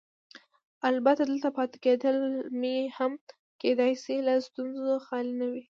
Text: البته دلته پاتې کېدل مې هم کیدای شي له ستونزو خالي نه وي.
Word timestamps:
البته 0.89 1.21
دلته 1.29 1.49
پاتې 1.57 1.77
کېدل 1.85 2.17
مې 2.59 2.77
هم 2.97 3.13
کیدای 3.61 3.93
شي 4.03 4.15
له 4.27 4.33
ستونزو 4.47 4.89
خالي 5.05 5.33
نه 5.39 5.47
وي. 5.51 5.63